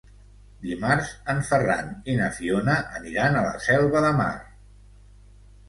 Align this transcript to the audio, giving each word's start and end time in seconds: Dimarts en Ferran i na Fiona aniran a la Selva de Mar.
Dimarts 0.61 1.11
en 1.33 1.41
Ferran 1.49 1.91
i 2.15 2.17
na 2.21 2.31
Fiona 2.39 2.79
aniran 3.03 3.39
a 3.39 3.45
la 3.51 3.55
Selva 3.69 4.05
de 4.09 4.13
Mar. 4.25 4.33